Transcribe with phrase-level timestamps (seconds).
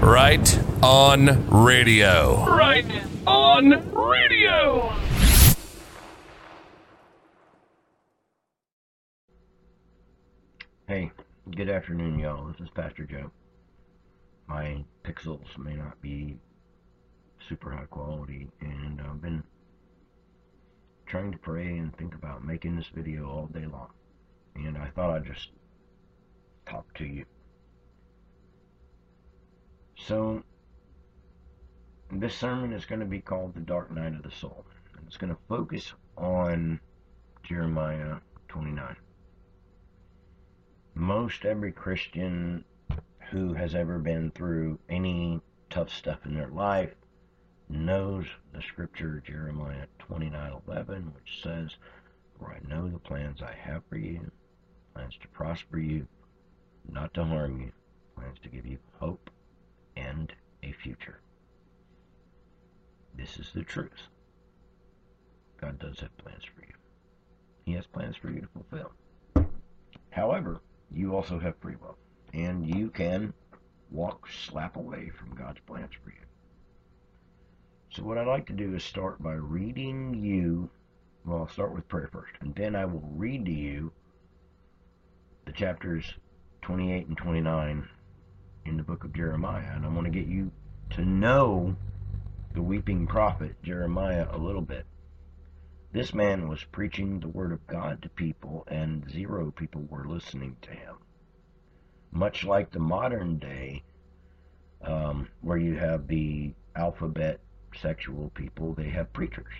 [0.00, 2.44] Right on radio.
[2.46, 2.86] Right
[3.26, 4.92] on radio.
[10.86, 11.10] Hey,
[11.56, 12.46] good afternoon, y'all.
[12.46, 13.32] This is Pastor Joe.
[14.46, 16.38] My pixels may not be
[17.48, 19.42] super high quality, and I've been
[21.06, 23.90] trying to pray and think about making this video all day long.
[24.54, 25.48] And I thought I'd just
[26.66, 27.24] talk to you.
[30.06, 30.42] So,
[32.10, 34.64] this sermon is going to be called The Dark Night of the Soul.
[34.96, 36.80] And it's going to focus on
[37.42, 38.16] Jeremiah
[38.48, 38.96] 29
[40.98, 42.64] most every Christian
[43.30, 46.92] who has ever been through any tough stuff in their life
[47.68, 51.76] knows the scripture Jeremiah 29:11 which says
[52.36, 54.28] for I know the plans I have for you
[54.92, 56.08] plans to prosper you
[56.88, 57.72] not to harm you
[58.16, 59.30] plans to give you hope
[59.98, 61.20] and a future
[63.14, 64.08] this is the truth
[65.60, 66.74] God does have plans for you
[67.64, 68.92] he has plans for you to fulfill
[70.10, 71.96] however you also have free will.
[72.32, 73.32] And you can
[73.90, 76.16] walk slap away from God's plans for you.
[77.90, 80.70] So, what I'd like to do is start by reading you.
[81.24, 83.92] Well, I'll start with prayer first, and then I will read to you
[85.46, 86.04] the chapters
[86.62, 87.88] 28 and 29
[88.68, 89.72] in the book of Jeremiah.
[89.74, 90.52] And I want to get you
[90.90, 91.74] to know
[92.54, 94.86] the weeping prophet Jeremiah a little bit.
[95.92, 100.56] This man was preaching the Word of God to people, and zero people were listening
[100.62, 100.96] to him.
[102.10, 103.82] Much like the modern day,
[104.82, 107.40] um, where you have the alphabet
[107.80, 109.52] sexual people, they have preachers.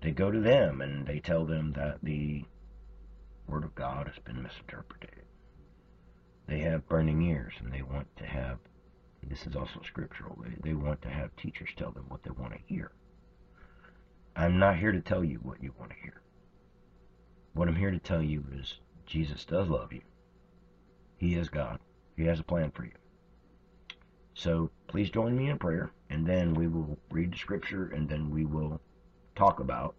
[0.00, 2.44] They go to them and they tell them that the
[3.46, 5.21] Word of God has been misinterpreted.
[6.52, 8.58] They have burning ears and they want to have,
[9.26, 12.52] this is also scriptural, they, they want to have teachers tell them what they want
[12.52, 12.92] to hear.
[14.36, 16.20] I'm not here to tell you what you want to hear.
[17.54, 20.02] What I'm here to tell you is Jesus does love you.
[21.16, 21.78] He is God.
[22.18, 22.92] He has a plan for you.
[24.34, 28.30] So please join me in prayer, and then we will read the scripture, and then
[28.30, 28.78] we will
[29.36, 29.94] talk about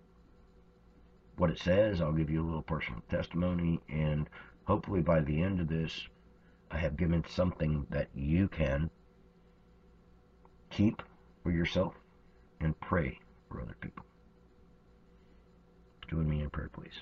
[1.38, 2.00] what it says.
[2.00, 4.30] I'll give you a little personal testimony, and
[4.66, 6.08] hopefully by the end of this,
[6.74, 8.90] I have given something that you can
[10.72, 11.04] keep
[11.44, 11.94] for yourself
[12.60, 14.04] and pray for other people.
[16.10, 17.00] Join me in prayer, please.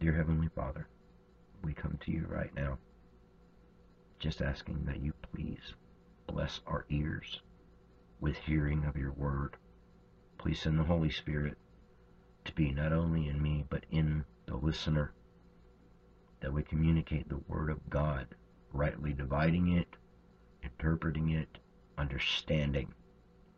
[0.00, 0.88] Dear Heavenly Father,
[1.62, 2.78] we come to you right now
[4.18, 5.74] just asking that you please
[6.26, 7.42] bless our ears
[8.18, 9.58] with hearing of your word.
[10.38, 11.58] Please send the Holy Spirit
[12.46, 15.12] to be not only in me, but in the listener,
[16.40, 18.26] that we communicate the word of God,
[18.72, 19.88] rightly dividing it,
[20.62, 21.58] interpreting it,
[21.98, 22.92] understanding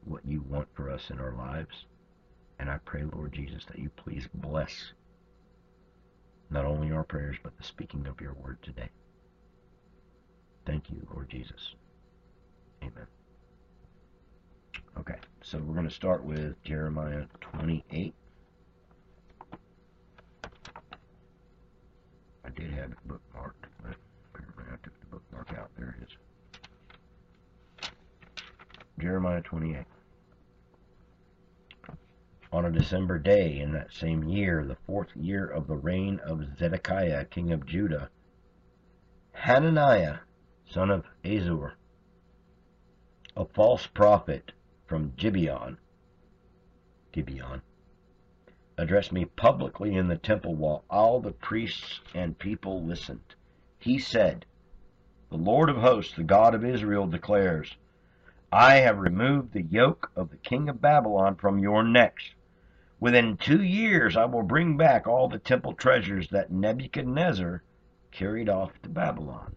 [0.04, 1.86] what you want for us in our lives.
[2.58, 4.92] And I pray, Lord Jesus, that you please bless
[6.50, 8.88] not only our prayers, but the speaking of your word today.
[10.66, 11.74] Thank you, Lord Jesus.
[12.82, 13.06] Amen.
[14.98, 18.14] Okay, so we're going to start with Jeremiah 28.
[22.48, 23.94] I did have it bookmarked, but
[24.32, 25.70] apparently I took the bookmark out.
[25.76, 27.90] There it is.
[28.98, 29.84] Jeremiah 28.
[32.50, 36.56] On a December day in that same year, the fourth year of the reign of
[36.58, 38.08] Zedekiah, king of Judah,
[39.32, 40.20] Hananiah,
[40.70, 41.72] son of Azur,
[43.36, 44.52] a false prophet
[44.86, 45.76] from Gibeon,
[47.12, 47.60] Gibeon,
[48.78, 53.34] addressed me publicly in the temple while all the priests and people listened.
[53.80, 54.46] He said,
[55.30, 57.76] The Lord of hosts, the God of Israel, declares,
[58.52, 62.30] I have removed the yoke of the king of Babylon from your necks.
[63.00, 67.62] Within two years I will bring back all the temple treasures that Nebuchadnezzar
[68.12, 69.54] carried off to Babylon.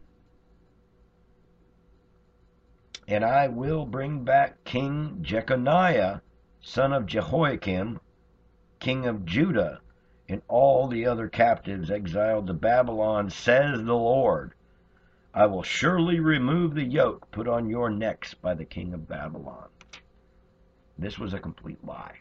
[3.08, 6.22] And I will bring back King Jeconiah,
[6.62, 8.00] son of Jehoiakim,
[8.82, 9.80] king of Judah,
[10.28, 14.54] and all the other captives exiled to Babylon, says the Lord.
[15.34, 19.70] I will surely remove the yoke put on your necks by the king of Babylon.
[20.98, 22.20] This was a complete lie.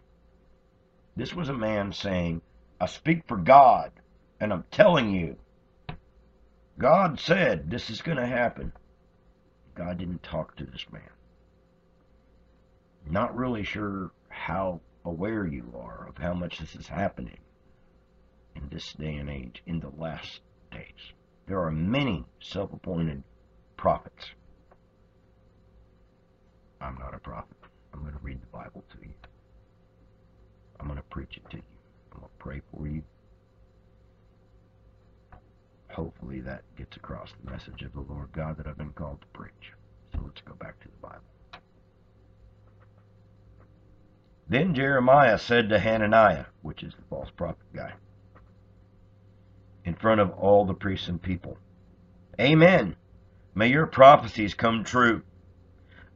[1.17, 2.41] This was a man saying,
[2.81, 3.91] I speak for God,
[4.39, 5.37] and I'm telling you,
[6.79, 8.73] God said this is going to happen.
[9.75, 11.03] God didn't talk to this man.
[13.09, 17.39] Not really sure how aware you are of how much this is happening
[18.57, 21.13] in this day and age, in the last days.
[21.47, 23.23] There are many self appointed
[23.77, 24.27] prophets
[26.81, 27.57] I'm not a prophet.
[27.93, 29.13] I'm going to read the Bible to you.
[30.79, 31.63] I'm going to preach it to you.
[32.13, 33.03] I'm going to pray for you.
[35.91, 39.27] Hopefully that gets across the message of the Lord God that I've been called to
[39.39, 39.73] preach.
[40.15, 41.21] So let's go back to the Bible.
[44.51, 47.93] Then Jeremiah said to Hananiah, which is the false prophet guy,
[49.85, 51.57] in front of all the priests and people,
[52.41, 52.97] Amen.
[53.55, 55.23] May your prophecies come true.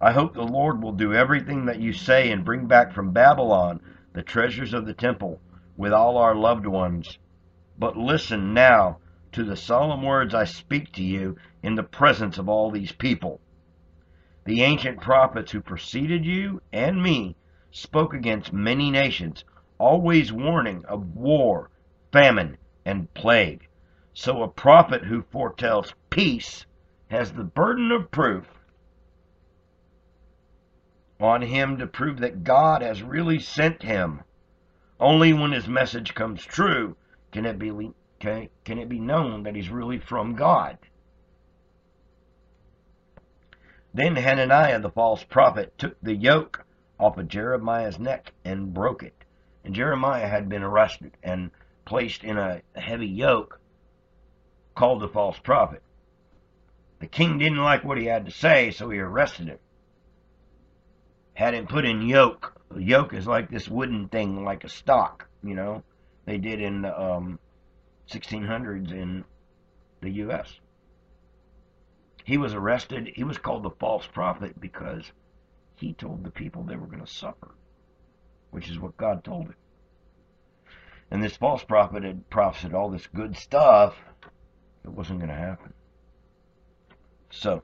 [0.01, 3.81] I hope the Lord will do everything that you say and bring back from Babylon
[4.15, 5.41] the treasures of the temple
[5.77, 7.19] with all our loved ones.
[7.79, 8.99] But listen now
[9.31, 13.41] to the solemn words I speak to you in the presence of all these people.
[14.45, 17.37] The ancient prophets who preceded you and me
[17.77, 19.45] spoke against many nations,
[19.79, 21.71] always warning of war,
[22.13, 23.67] famine, and plague.
[24.13, 26.67] So a prophet who foretells peace
[27.09, 28.47] has the burden of proof
[31.19, 34.23] on him to prove that God has really sent him.
[35.01, 36.97] Only when his message comes true
[37.33, 37.91] can it be
[38.21, 40.79] can, can it be known that he's really from God.
[43.93, 46.64] Then Hananiah the false prophet took the yoke
[46.99, 49.15] off of Jeremiah's neck and broke it.
[49.65, 51.51] And Jeremiah had been arrested and
[51.85, 53.61] placed in a heavy yoke
[54.75, 55.83] called the false prophet.
[57.01, 59.59] The king didn't like what he had to say, so he arrested him.
[61.35, 62.61] Had him put in yoke.
[62.75, 65.83] A yoke is like this wooden thing, like a stock, you know.
[66.25, 67.39] They did in the um,
[68.11, 69.25] 1600s in
[70.01, 70.61] the U.S.
[72.25, 73.13] He was arrested.
[73.15, 75.11] He was called the false prophet because
[75.85, 77.55] he told the people they were going to suffer,
[78.51, 79.57] which is what God told him.
[81.11, 83.95] And this false prophet had prophesied all this good stuff
[84.83, 85.75] it wasn't going to happen.
[87.31, 87.63] So,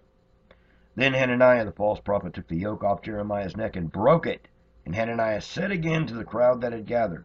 [0.97, 4.49] then Hananiah the false prophet took the yoke off Jeremiah's neck and broke it.
[4.85, 7.25] And Hananiah said again to the crowd that had gathered,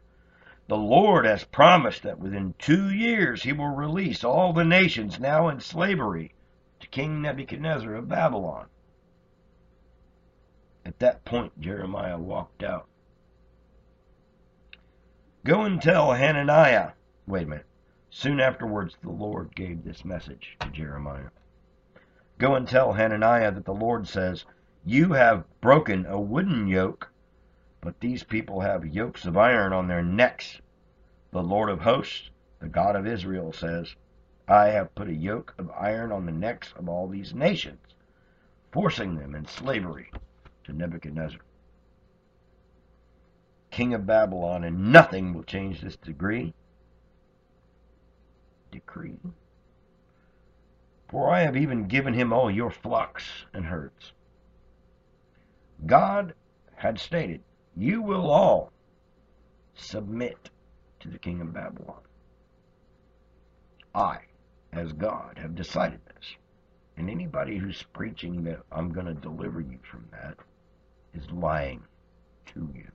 [0.68, 5.50] The Lord has promised that within two years he will release all the nations now
[5.50, 6.36] in slavery
[6.80, 8.68] to King Nebuchadnezzar of Babylon.
[10.88, 12.88] At that point, Jeremiah walked out.
[15.44, 16.92] Go and tell Hananiah.
[17.26, 17.66] Wait a minute.
[18.12, 21.32] Soon afterwards the Lord gave this message to Jeremiah.
[22.38, 24.46] Go and tell Hananiah that the Lord says,
[24.86, 27.12] You have broken a wooden yoke,
[27.82, 30.62] but these people have yokes of iron on their necks.
[31.32, 32.30] The Lord of hosts,
[32.60, 33.96] the God of Israel, says,
[34.48, 37.96] I have put a yoke of iron on the necks of all these nations,
[38.72, 40.12] forcing them in slavery
[40.66, 41.40] to Nebuchadnezzar,
[43.72, 46.54] king of Babylon, and nothing will change this degree
[48.76, 49.18] decree.
[51.10, 53.24] For I have even given him all your flocks
[53.54, 54.12] and herds.
[55.86, 56.34] God
[56.76, 57.42] had stated,
[57.76, 58.72] You will all
[59.76, 60.50] submit
[61.00, 62.02] to the king of Babylon.
[63.94, 64.20] I,
[64.74, 66.36] as God, have decided this.
[66.98, 70.38] And anybody who's preaching that I'm going to deliver you from that
[71.16, 71.84] is lying
[72.54, 72.92] to you.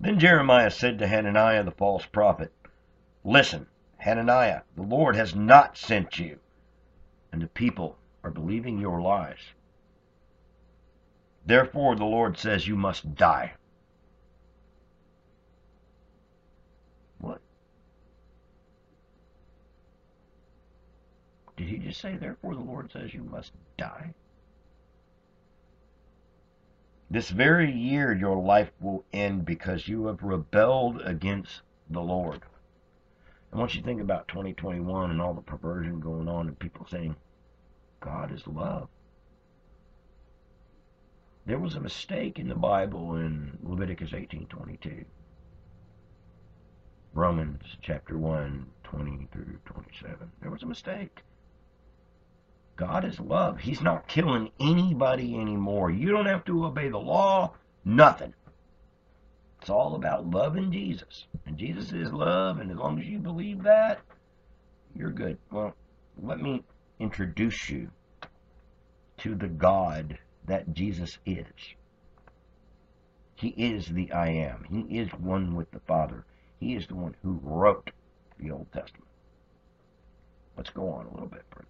[0.00, 2.52] Then Jeremiah said to Hananiah the false prophet,
[3.24, 3.66] Listen,
[3.96, 6.38] Hananiah, the Lord has not sent you,
[7.32, 9.38] and the people are believing your lies.
[11.46, 13.54] Therefore, the Lord says you must die.
[17.18, 17.40] What?
[21.56, 24.12] Did he just say, therefore, the Lord says you must die?
[27.10, 32.42] This very year your life will end because you have rebelled against the Lord.
[33.50, 37.16] And once you think about 2021 and all the perversion going on and people saying,
[38.00, 38.88] God is love.
[41.46, 45.04] There was a mistake in the Bible in Leviticus 18:22.
[47.12, 50.32] Romans chapter 1, 20 through 27.
[50.40, 51.22] There was a mistake.
[52.76, 53.60] God is love.
[53.60, 55.90] He's not killing anybody anymore.
[55.90, 57.54] You don't have to obey the law,
[57.84, 58.34] nothing.
[59.60, 61.26] It's all about loving Jesus.
[61.46, 64.00] And Jesus is love, and as long as you believe that,
[64.94, 65.38] you're good.
[65.50, 65.74] Well,
[66.20, 66.64] let me
[66.98, 67.90] introduce you
[69.18, 71.46] to the God that Jesus is.
[73.36, 74.64] He is the I am.
[74.68, 76.24] He is one with the Father.
[76.60, 77.90] He is the one who wrote
[78.38, 79.08] the Old Testament.
[80.56, 81.66] Let's go on a little bit further.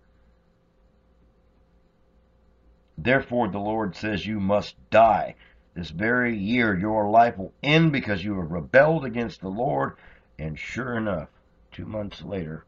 [2.97, 5.35] Therefore, the Lord says, You must die.
[5.75, 9.97] This very year your life will end because you have rebelled against the Lord.
[10.39, 11.29] And sure enough,
[11.73, 12.65] two months later,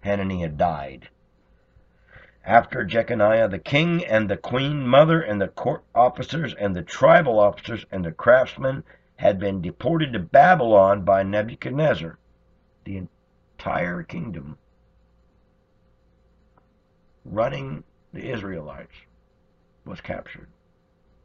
[0.00, 1.08] Hananiah died.
[2.44, 7.38] after Jeconiah, the king and the queen mother and the court officers and the tribal
[7.38, 8.84] officers and the craftsmen
[9.16, 12.18] had been deported to Babylon by Nebuchadnezzar,
[12.84, 13.08] the
[13.58, 14.58] entire kingdom
[17.24, 18.94] running the Israelites
[19.88, 20.48] was captured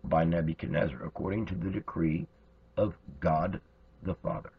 [0.06, 2.28] by Nebuchadnezzar according to the decree
[2.78, 3.60] of God
[4.02, 4.52] the Father.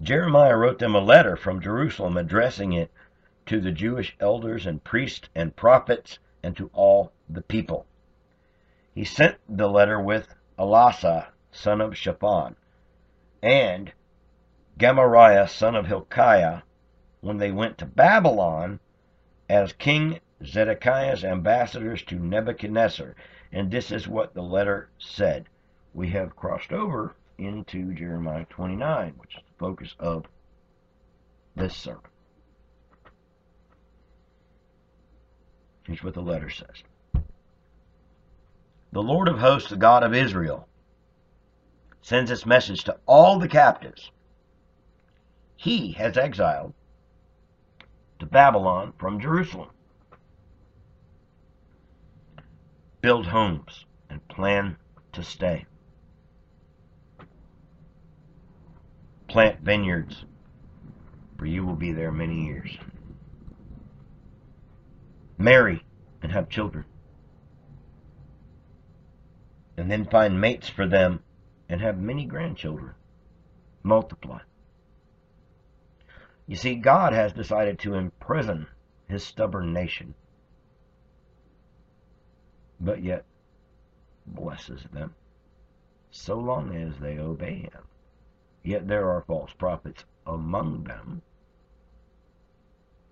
[0.00, 2.92] Jeremiah wrote them a letter from Jerusalem addressing it
[3.46, 7.84] to the Jewish elders and priests and prophets and to all the people.
[8.94, 12.54] He sent the letter with Elasah, son of Shaphan,
[13.42, 13.92] and
[14.78, 16.62] Gemariah, son of Hilkiah,
[17.20, 18.78] when they went to Babylon
[19.48, 23.14] as King Zedekiah's ambassadors to Nebuchadnezzar.
[23.52, 25.46] And this is what the letter said.
[25.94, 30.26] We have crossed over into Jeremiah 29, which is the focus of
[31.56, 32.02] this sermon.
[35.84, 36.82] Here's what the letter says
[38.92, 40.68] The Lord of hosts, the God of Israel,
[42.02, 44.10] sends this message to all the captives.
[45.56, 46.74] He has exiled
[48.18, 49.70] to Babylon from Jerusalem.
[53.00, 54.76] Build homes and plan
[55.12, 55.66] to stay.
[59.28, 60.24] Plant vineyards,
[61.38, 62.76] for you will be there many years.
[65.36, 65.84] Marry
[66.22, 66.84] and have children.
[69.76, 71.20] And then find mates for them
[71.68, 72.94] and have many grandchildren.
[73.84, 74.40] Multiply.
[76.48, 78.66] You see, God has decided to imprison
[79.06, 80.14] his stubborn nation,
[82.80, 83.24] but yet
[84.26, 85.14] blesses them
[86.10, 87.82] so long as they obey him.
[88.62, 91.22] Yet there are false prophets among them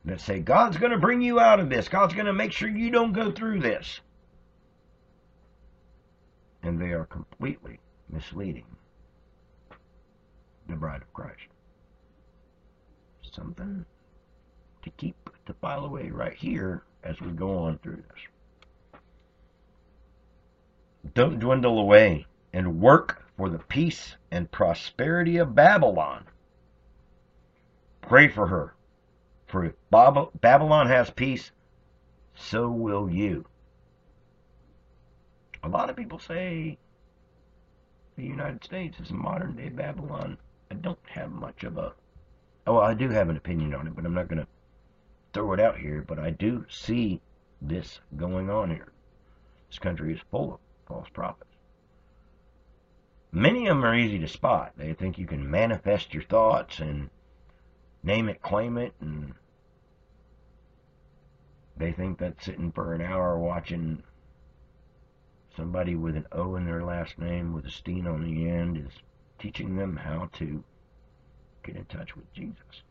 [0.05, 1.89] that say, God's going to bring you out of this.
[1.89, 4.01] God's going to make sure you don't go through this.
[6.63, 8.67] And they are completely misleading
[10.69, 11.49] the bride of Christ
[13.37, 13.85] something
[14.83, 18.21] to keep to file away right here as we go on through this.
[21.15, 26.25] Don't dwindle away and work for the peace and prosperity of Babylon.
[28.01, 28.75] Pray for her.
[29.47, 31.53] For if Babylon has peace,
[32.35, 33.47] so will you.
[35.63, 36.79] A lot of people say
[38.17, 40.39] the United States is modern day Babylon.
[40.71, 41.95] I don't have much of a
[42.67, 44.49] Oh, I do have an opinion on it, but I'm not going to
[45.33, 46.03] throw it out here.
[46.07, 47.21] But I do see
[47.63, 48.93] this going on here.
[49.69, 51.51] This country is full of false prophets.
[53.33, 54.73] Many of them are easy to spot.
[54.77, 57.11] They think you can manifest your thoughts and
[58.03, 59.35] name it, claim it, and
[61.77, 64.03] they think that sitting for an hour watching
[65.57, 68.93] somebody with an O in their last name with a steen on the end is
[69.39, 70.63] teaching them how to
[71.63, 72.83] get in touch with Jesus.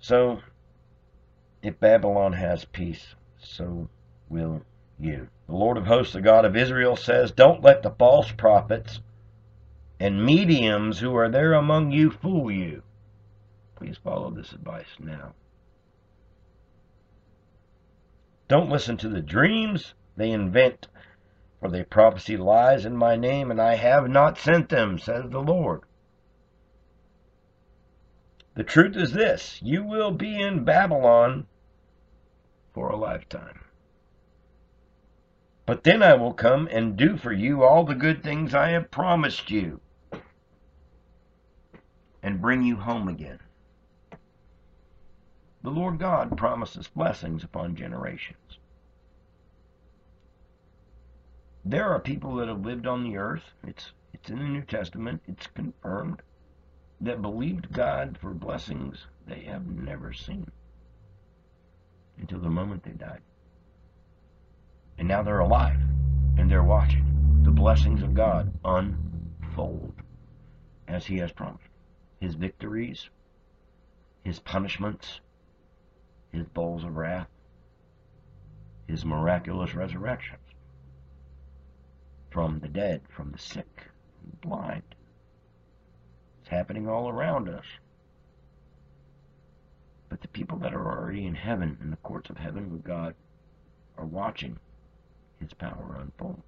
[0.00, 0.40] So,
[1.64, 3.88] if Babylon has peace, so
[4.28, 4.62] will
[4.98, 5.28] you.
[5.46, 9.00] The Lord of hosts, the God of Israel, says, Don't let the false prophets
[9.98, 12.82] and mediums who are there among you fool you.
[13.76, 15.34] Please follow this advice now.
[18.46, 20.86] Don't listen to the dreams they invent
[21.64, 25.40] for they prophesy lies in my name, and I have not sent them, says the
[25.40, 25.80] Lord.
[28.54, 31.46] The truth is this you will be in Babylon
[32.74, 33.60] for a lifetime.
[35.64, 38.90] But then I will come and do for you all the good things I have
[38.90, 39.80] promised you
[42.22, 43.38] and bring you home again.
[45.62, 48.58] The Lord God promises blessings upon generations.
[51.64, 53.54] There are people that have lived on the earth.
[53.66, 55.22] It's it's in the New Testament.
[55.26, 56.20] It's confirmed
[57.00, 60.50] that believed God for blessings they have never seen
[62.18, 63.20] until the moment they died.
[64.98, 65.80] And now they're alive
[66.38, 69.94] and they're watching the blessings of God unfold
[70.88, 71.68] as He has promised.
[72.20, 73.08] His victories,
[74.24, 75.20] His punishments,
[76.32, 77.28] His bowls of wrath,
[78.86, 80.40] His miraculous resurrections
[82.30, 83.90] from the dead, from the sick,
[84.28, 84.82] the blind.
[86.40, 87.64] It's happening all around us.
[90.14, 93.16] But the people that are already in heaven, in the courts of heaven with God,
[93.98, 94.60] are watching
[95.40, 96.40] His power unfold.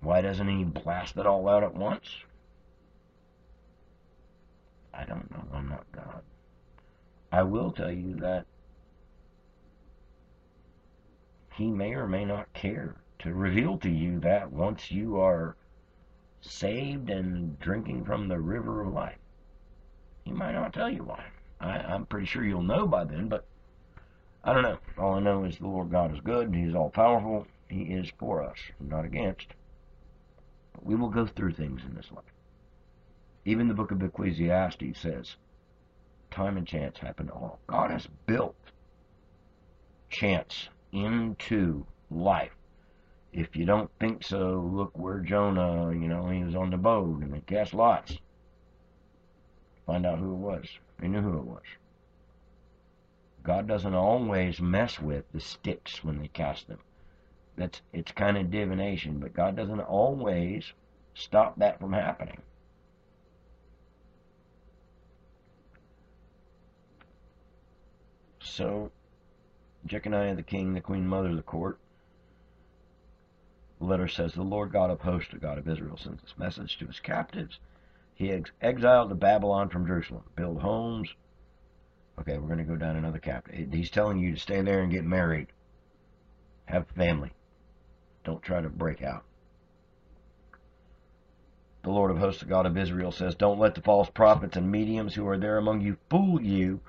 [0.00, 2.24] Why doesn't He blast it all out at once?
[4.94, 5.44] I don't know.
[5.52, 6.22] I'm not God.
[7.30, 8.46] I will tell you that
[11.56, 15.56] He may or may not care to reveal to you that once you are
[16.40, 19.18] saved and drinking from the river of life.
[20.24, 21.22] He might not tell you why.
[21.60, 23.44] I, I'm pretty sure you'll know by then, but
[24.42, 24.78] I don't know.
[24.98, 26.54] All I know is the Lord God is good.
[26.54, 27.46] He is all powerful.
[27.68, 29.48] He is for us, not against.
[30.72, 32.24] But we will go through things in this life.
[33.44, 35.36] Even the book of Ecclesiastes says,
[36.30, 37.58] time and chance happen to all.
[37.66, 38.56] God has built
[40.08, 42.52] chance into life.
[43.32, 47.22] If you don't think so, look where Jonah, you know, he was on the boat
[47.22, 48.18] and they cast lots.
[49.86, 50.66] Find out who it was.
[51.00, 51.62] They knew who it was.
[53.42, 56.80] God doesn't always mess with the sticks when they cast them.
[57.56, 60.72] That's it's kind of divination, but God doesn't always
[61.14, 62.42] stop that from happening.
[68.42, 68.90] So,
[69.86, 71.78] Jeconiah the king, the queen mother of the court,
[73.78, 76.76] the letter says, The Lord God of hosts, the God of Israel, sends this message
[76.78, 77.58] to his captives.
[78.20, 81.08] He ex- exiled to Babylon from Jerusalem, build homes.
[82.18, 83.50] Okay, we're going to go down another chapter.
[83.50, 85.46] He's telling you to stay there and get married.
[86.66, 87.32] Have family.
[88.22, 89.24] Don't try to break out.
[91.82, 94.70] The Lord of hosts, the God of Israel, says, Don't let the false prophets and
[94.70, 96.82] mediums who are there among you fool you.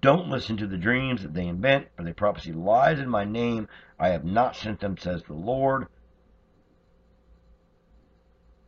[0.00, 3.66] Don't listen to the dreams that they invent, for they prophesy lies in my name.
[3.98, 5.88] I have not sent them, says the Lord.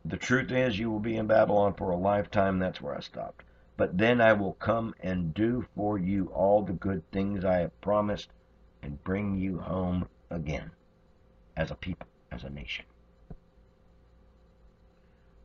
[0.03, 2.59] The truth is, you will be in Babylon for a lifetime.
[2.59, 3.43] That's where I stopped.
[3.77, 7.81] But then I will come and do for you all the good things I have
[7.81, 8.29] promised
[8.81, 10.71] and bring you home again
[11.55, 12.85] as a people, as a nation.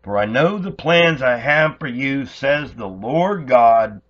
[0.03, 4.01] For I know the plans I have for you, says the Lord God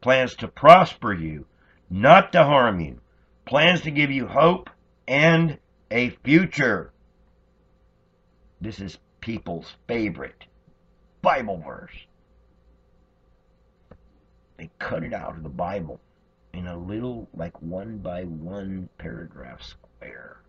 [0.00, 1.46] plans to prosper you,
[1.90, 3.00] not to harm you,
[3.44, 4.70] plans to give you hope
[5.06, 5.58] and
[5.90, 6.92] a future.
[8.60, 10.44] This is people's favorite
[11.22, 12.06] Bible verse.
[14.56, 16.00] They cut it out of the Bible
[16.52, 20.40] in a little, like one by one paragraph square.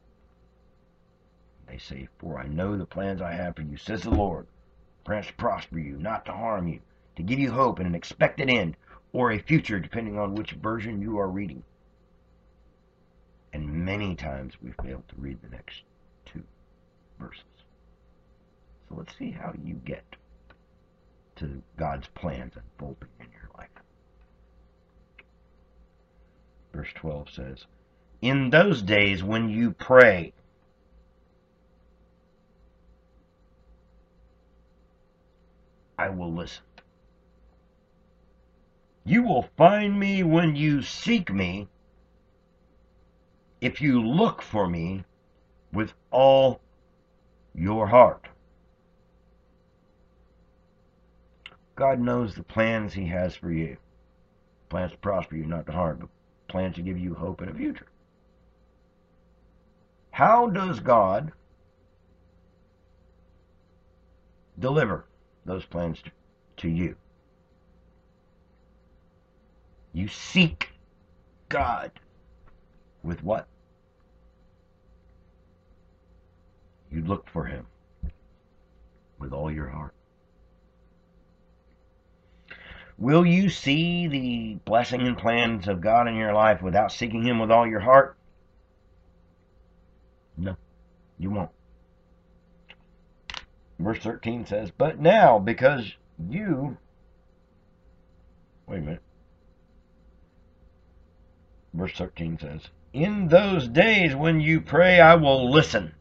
[1.68, 4.48] They say, For I know the plans I have for you, says the Lord.
[5.06, 6.82] Plans to prosper you, not to harm you,
[7.16, 8.76] to give you hope and an expected end,
[9.14, 11.64] or a future, depending on which version you are reading.
[13.54, 15.84] And many times we fail to read the next
[16.26, 16.44] two
[17.20, 17.44] verses.
[18.92, 20.04] So let's see how you get
[21.38, 23.70] to God's plans unfolding in your life.
[26.74, 27.66] Verse 12 says,
[28.22, 30.34] In those days when you pray,
[35.98, 36.64] I will listen.
[39.06, 41.68] You will find me when you seek me,
[43.62, 45.06] if you look for me
[45.72, 46.60] with all
[47.54, 48.28] your heart.
[51.82, 53.76] God knows the plans He has for you.
[54.70, 56.10] Plans to prosper you, not to harm, but
[56.48, 57.88] plans to give you hope and a future.
[60.12, 61.32] How does God
[64.60, 65.06] deliver
[65.44, 66.12] those plans to,
[66.58, 66.96] to you?
[69.92, 70.70] You seek
[71.50, 71.92] God
[73.02, 73.48] with what?
[76.92, 77.66] You look for Him
[79.18, 79.96] with all your heart.
[83.02, 87.40] Will you see the blessing and plans of God in your life without seeking Him
[87.40, 88.16] with all your heart?
[90.38, 90.56] No,
[91.18, 91.50] you won't.
[93.80, 95.96] Verse 13 says, But now, because
[96.30, 96.78] you.
[98.68, 99.02] Wait a minute.
[101.74, 102.62] Verse 13 says,
[102.94, 105.96] In those days when you pray, I will listen.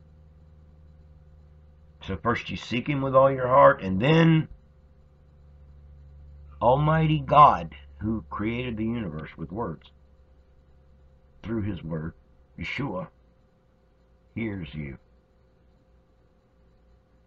[2.07, 4.49] So first you seek Him with all your heart, and then
[6.61, 9.91] Almighty God, who created the universe with words,
[11.43, 12.13] through His Word,
[12.59, 13.09] Yeshua,
[14.35, 14.99] hears you.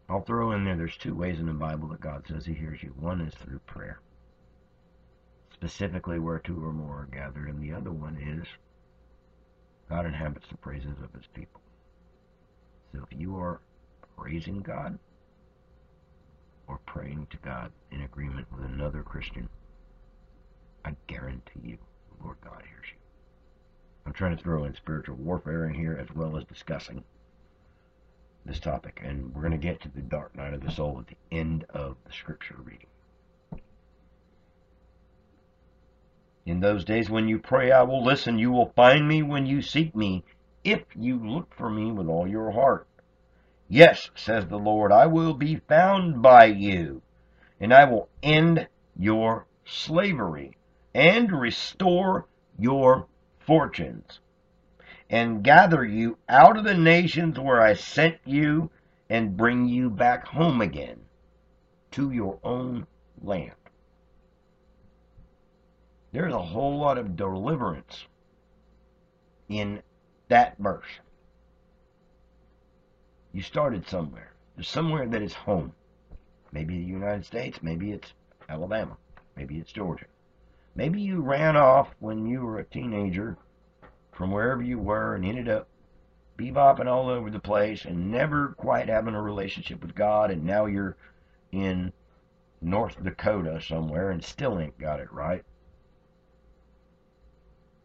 [0.07, 2.83] I'll throw in there, there's two ways in the Bible that God says He hears
[2.83, 2.93] you.
[2.99, 3.99] One is through prayer,
[5.53, 8.47] specifically where two or more are gathered, and the other one is
[9.89, 11.61] God inhabits the praises of His people.
[12.93, 13.61] So if you are
[14.15, 14.99] praising God,
[16.67, 19.49] or praying to God in agreement with another Christian,
[20.85, 21.77] I guarantee you
[22.09, 22.97] the Lord God hears you.
[24.05, 27.03] I'm trying to throw in spiritual warfare in here as well as discussing
[28.45, 31.07] this topic, and we're going to get to the dark night of the soul at
[31.07, 32.87] the end of the scripture reading.
[36.45, 38.37] In those days when you pray, I will listen.
[38.37, 40.25] You will find me when you seek me,
[40.65, 42.85] if you look for me with all your heart.
[43.73, 47.01] Yes, says the Lord, I will be found by you,
[47.59, 50.55] and I will end your slavery
[50.93, 52.27] and restore
[52.59, 53.07] your
[53.39, 54.19] fortunes,
[55.09, 58.69] and gather you out of the nations where I sent you,
[59.09, 60.99] and bring you back home again
[61.93, 62.85] to your own
[63.23, 63.55] land.
[66.11, 68.05] There's a whole lot of deliverance
[69.49, 69.81] in
[70.27, 70.99] that verse.
[73.33, 74.31] You started somewhere.
[74.55, 75.73] There's somewhere that is home.
[76.51, 78.13] Maybe the United States, maybe it's
[78.47, 78.95] Alabama,
[79.35, 80.05] maybe it's Georgia.
[80.75, 83.37] Maybe you ran off when you were a teenager
[84.11, 85.67] from wherever you were and ended up
[86.37, 90.67] bebopping all over the place and never quite having a relationship with God, and now
[90.67, 90.95] you're
[91.51, 91.91] in
[92.61, 95.43] North Dakota somewhere and still ain't got it right.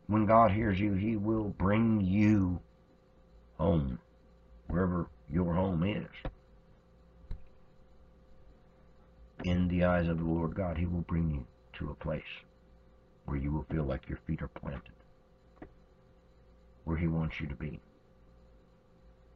[0.06, 2.60] When God hears you, He will bring you
[3.58, 3.98] home,
[4.66, 6.30] wherever your home is.
[9.44, 11.46] In the eyes of the Lord God, He will bring you
[11.78, 12.22] to a place
[13.24, 14.92] where you will feel like your feet are planted,
[16.84, 17.78] where He wants you to be,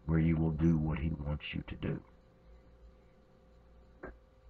[0.06, 2.00] where you will do what He wants you to do,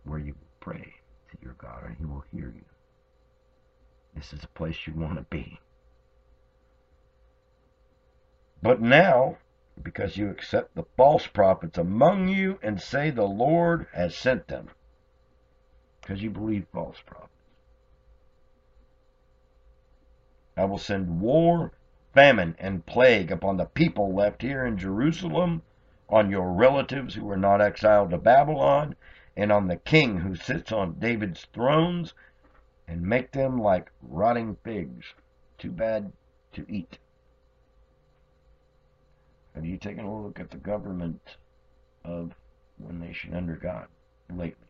[0.05, 0.95] where you pray
[1.31, 2.65] to your God and He will hear you.
[4.15, 5.59] This is a place you want to be.
[8.63, 9.39] But now,
[9.81, 14.69] because you accept the false prophets among you and say the Lord has sent them,
[16.01, 17.29] because you believe false prophets,
[20.57, 21.73] I will send war,
[22.13, 25.63] famine, and plague upon the people left here in Jerusalem,
[26.09, 28.95] on your relatives who are not exiled to Babylon,
[29.35, 32.13] and on the king who sits on David's thrones,
[32.87, 35.15] and make them like rotting figs,
[35.57, 36.13] too bad
[36.53, 36.99] to eat.
[39.55, 41.21] Have you taken a look at the government
[42.05, 42.33] of
[42.79, 43.87] one nation under God
[44.31, 44.67] lately?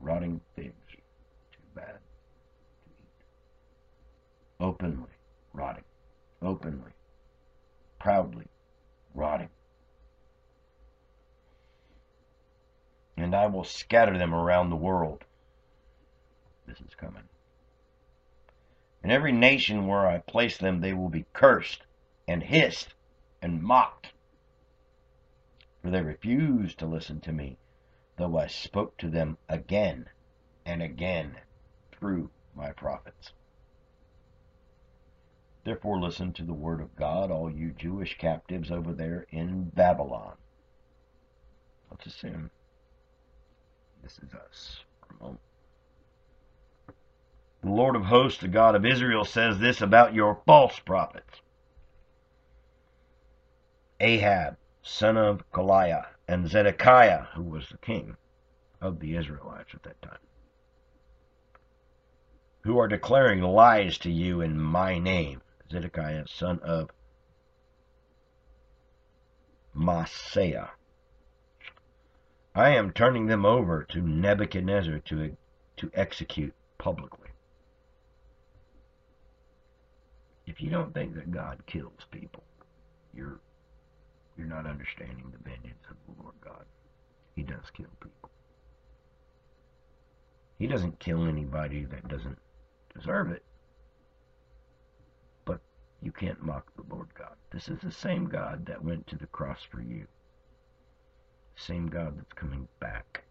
[0.00, 3.24] Rotting figs, too bad to eat.
[4.60, 5.08] Openly
[5.52, 5.84] rotting,
[6.40, 6.92] openly,
[7.98, 8.46] proudly
[9.14, 9.48] rotting.
[13.16, 15.24] And I will scatter them around the world.
[16.66, 17.22] This is coming.
[19.04, 21.82] In every nation where I place them, they will be cursed
[22.26, 22.94] and hissed
[23.42, 24.12] and mocked.
[25.82, 27.58] For they refused to listen to me,
[28.16, 30.08] though I spoke to them again
[30.64, 31.36] and again
[31.90, 33.32] through my prophets.
[35.64, 40.36] Therefore, listen to the word of God, all you Jewish captives over there in Babylon.
[41.90, 42.50] Let's assume
[44.02, 45.40] this is us for a moment.
[47.62, 51.40] The Lord of hosts, the God of Israel, says this about your false prophets.
[54.02, 58.16] Ahab, son of Kolaiah, and Zedekiah, who was the king
[58.80, 60.18] of the Israelites at that time,
[62.62, 65.40] who are declaring lies to you in my name.
[65.70, 66.90] Zedekiah, son of
[69.74, 70.70] Maaseiah.
[72.56, 75.36] I am turning them over to Nebuchadnezzar to,
[75.76, 77.28] to execute publicly.
[80.44, 82.42] If you don't think that God kills people,
[83.14, 83.40] you're
[84.36, 86.64] you're not understanding the vengeance of the Lord God.
[87.34, 88.30] He does kill people.
[90.58, 92.38] He doesn't kill anybody that doesn't
[92.94, 93.42] deserve it.
[95.44, 95.60] But
[96.00, 97.34] you can't mock the Lord God.
[97.50, 100.06] This is the same God that went to the cross for you.
[101.56, 103.24] Same God that's coming back.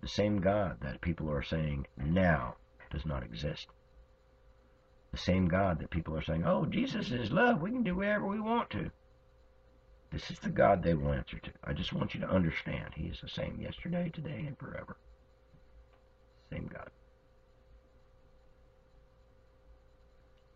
[0.00, 2.56] The same God that people are saying now
[2.90, 3.68] does not exist.
[5.12, 7.62] The same God that people are saying, oh, Jesus is love.
[7.62, 8.90] We can do whatever we want to.
[10.10, 11.50] This is the God they will answer to.
[11.64, 14.96] I just want you to understand He is the same yesterday, today, and forever.
[16.50, 16.90] Same God.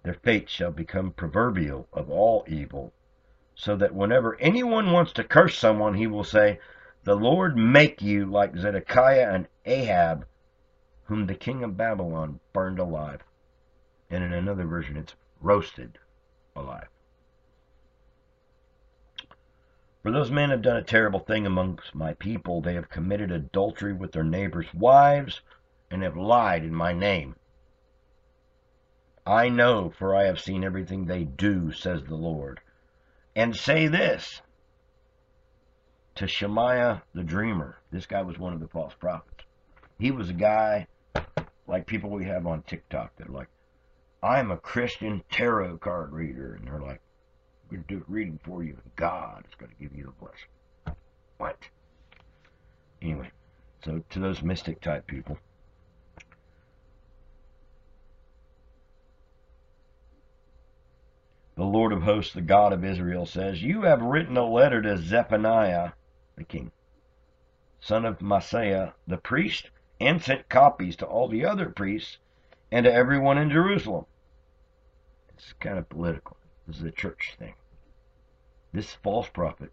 [0.02, 2.92] Their fate shall become proverbial of all evil,
[3.54, 6.58] so that whenever anyone wants to curse someone, he will say,
[7.04, 10.26] The Lord make you like Zedekiah and Ahab,
[11.04, 13.20] whom the king of Babylon burned alive.
[14.08, 15.98] And in another version, it's roasted
[16.56, 16.88] alive.
[20.02, 22.62] For those men have done a terrible thing amongst my people.
[22.62, 25.42] They have committed adultery with their neighbors' wives
[25.90, 27.36] and have lied in my name.
[29.26, 32.60] I know, for I have seen everything they do, says the Lord.
[33.36, 34.40] And say this
[36.14, 37.78] to Shemaiah the dreamer.
[37.90, 39.44] This guy was one of the false prophets.
[39.98, 40.86] He was a guy
[41.66, 43.48] like people we have on TikTok that are like,
[44.22, 47.00] I'm a Christian tarot card reader, and they're like,
[47.70, 50.04] we're going to do a reading for you, and God is going to give you
[50.04, 50.96] the blessing.
[51.38, 51.56] What?
[53.00, 53.30] Anyway,
[53.84, 55.38] so to those mystic type people,
[61.56, 64.98] the Lord of hosts, the God of Israel, says, You have written a letter to
[64.98, 65.92] Zephaniah,
[66.36, 66.72] the king,
[67.80, 72.18] son of Maaseiah, the priest, and sent copies to all the other priests
[72.72, 74.06] and to everyone in Jerusalem.
[75.34, 76.36] It's kind of political.
[76.66, 77.54] This is a church thing.
[78.72, 79.72] This false prophet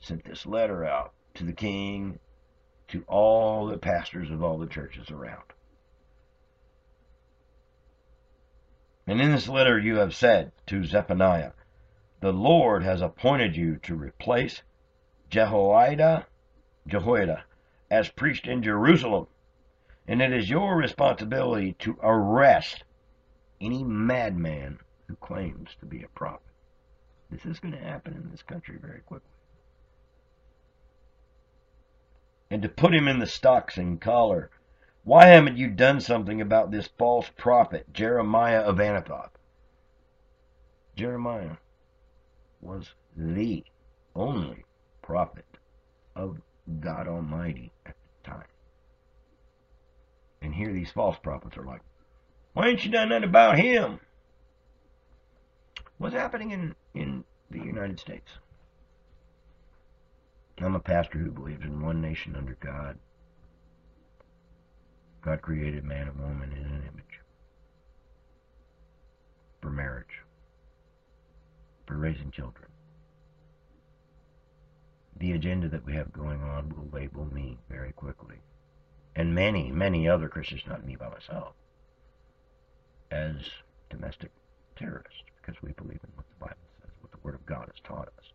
[0.00, 2.18] sent this letter out to the king,
[2.88, 5.44] to all the pastors of all the churches around.
[9.06, 11.52] And in this letter you have said to Zephaniah,
[12.20, 14.62] The Lord has appointed you to replace
[15.28, 16.26] Jehoiada,
[16.86, 17.44] Jehoiada
[17.90, 19.26] as priest in Jerusalem,
[20.06, 22.84] and it is your responsibility to arrest
[23.60, 26.51] any madman who claims to be a prophet.
[27.32, 29.28] This is going to happen in this country very quickly.
[32.50, 34.50] And to put him in the stocks and collar
[35.04, 39.30] why haven't you done something about this false prophet, Jeremiah of Anathoth?
[40.94, 41.56] Jeremiah
[42.60, 43.64] was the
[44.14, 44.64] only
[45.00, 45.44] prophet
[46.14, 46.40] of
[46.80, 48.46] God Almighty at the time.
[50.40, 51.82] And here these false prophets are like,
[52.52, 53.98] why ain't you done nothing about him?
[55.98, 58.30] What's happening in, in the United States?
[60.58, 62.98] I'm a pastor who believes in one nation under God,
[65.22, 67.20] God created man and woman in an image
[69.60, 70.20] for marriage,
[71.86, 72.66] for raising children.
[75.16, 78.36] The agenda that we have going on will label me very quickly,
[79.14, 81.54] and many, many other Christians, not me by myself,
[83.12, 83.34] as
[83.90, 84.32] domestic
[84.74, 86.71] terrorists, because we believe in what the Bible
[87.22, 88.32] Word of God has taught us,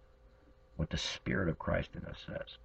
[0.75, 2.57] what the Spirit of Christ in us says.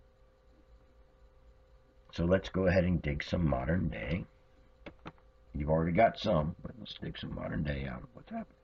[2.12, 4.24] So let's go ahead and dig some modern day.
[5.54, 8.56] You've already got some, but let's dig some modern day out of what's happening.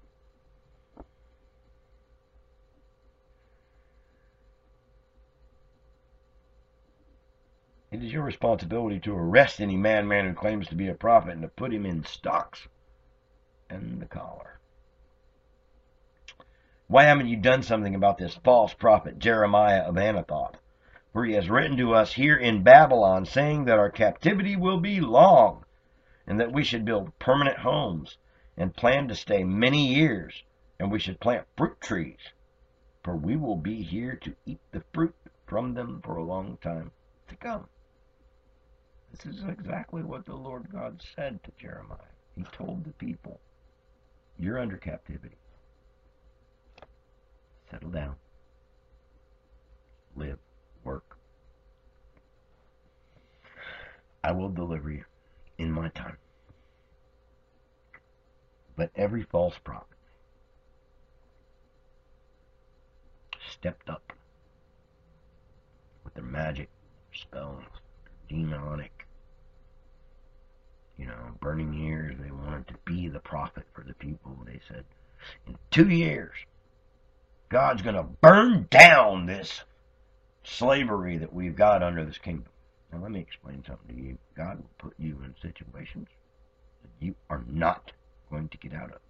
[7.91, 11.43] It is your responsibility to arrest any madman who claims to be a prophet and
[11.43, 12.69] to put him in stocks
[13.71, 14.61] and the collar.
[16.91, 20.55] Why haven't you done something about this false prophet Jeremiah of Anathoth?
[21.13, 24.99] For he has written to us here in Babylon, saying that our captivity will be
[24.99, 25.67] long,
[26.27, 28.17] and that we should build permanent homes,
[28.57, 30.43] and plan to stay many years,
[30.81, 32.33] and we should plant fruit trees,
[33.05, 35.15] for we will be here to eat the fruit
[35.47, 36.91] from them for a long time
[37.29, 37.69] to come.
[39.11, 41.99] This is exactly what the Lord God said to Jeremiah.
[42.35, 43.41] He told the people,
[44.39, 45.37] You're under captivity.
[47.71, 48.15] Settle down.
[50.17, 50.39] Live
[50.85, 51.17] work.
[54.25, 55.05] I will deliver you
[55.59, 56.17] in my time.
[58.77, 59.99] But every false prophet
[63.53, 64.13] stepped up
[66.05, 66.69] with their magic,
[67.13, 67.65] spells,
[68.29, 69.07] demonic,
[70.97, 72.17] you know, burning ears.
[72.21, 74.37] They wanted to be the prophet for the people.
[74.47, 74.85] They said,
[75.47, 76.35] in two years,
[77.49, 79.63] God's going to burn down this
[80.45, 82.53] slavery that we've got under this kingdom.
[82.93, 84.19] Now, let me explain something to you.
[84.37, 86.09] God will put you in situations
[86.83, 87.93] that you are not
[88.31, 89.01] going to get out of.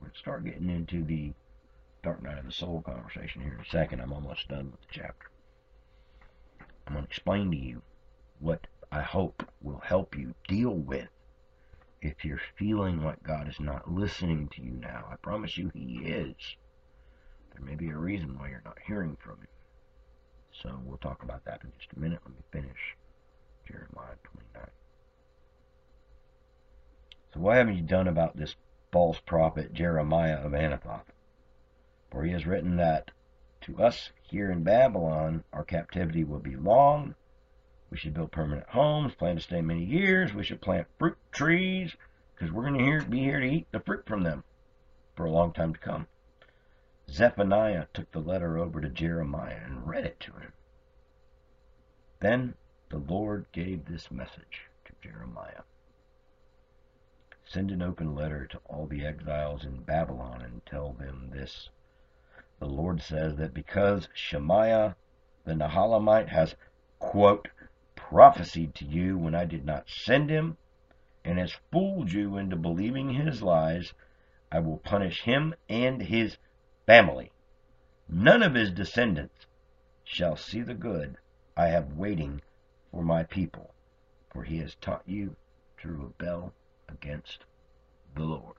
[0.00, 1.32] We're going to start getting into the
[2.02, 4.00] dark night of the soul conversation here in a second.
[4.00, 5.28] I'm almost done with the chapter.
[6.86, 7.82] I'm going to explain to you
[8.40, 11.08] what I hope will help you deal with
[12.02, 15.06] if you're feeling like God is not listening to you now.
[15.10, 16.34] I promise you He is.
[17.54, 19.48] There may be a reason why you're not hearing from Him.
[20.62, 22.20] So we'll talk about that in just a minute.
[22.24, 22.96] Let me finish
[23.66, 24.68] Jeremiah 29.
[27.32, 28.54] So what haven't you done about this
[28.90, 31.06] false prophet Jeremiah of Anathoth?
[32.10, 33.10] For he has written that
[33.62, 37.14] to us here in Babylon our captivity will be long.
[37.90, 40.34] We should build permanent homes, plan to stay many years.
[40.34, 41.94] We should plant fruit trees
[42.34, 44.44] because we're going to be here to eat the fruit from them
[45.16, 46.06] for a long time to come.
[47.12, 50.54] Zephaniah took the letter over to Jeremiah and read it to him.
[52.20, 52.54] Then
[52.88, 55.60] the Lord gave this message to Jeremiah
[57.44, 61.68] Send an open letter to all the exiles in Babylon and tell them this.
[62.60, 64.96] The Lord says that because Shemaiah
[65.44, 66.56] the Nehelamite has,
[66.98, 67.48] quote,
[67.94, 70.56] prophesied to you when I did not send him,
[71.26, 73.92] and has fooled you into believing his lies,
[74.50, 76.38] I will punish him and his
[76.86, 77.30] family.
[78.08, 79.46] None of his descendants
[80.04, 81.16] shall see the good
[81.56, 82.42] I have waiting
[82.90, 83.74] for my people,
[84.32, 85.36] for he has taught you
[85.82, 86.52] to rebel
[86.88, 87.44] against
[88.14, 88.56] the Lord.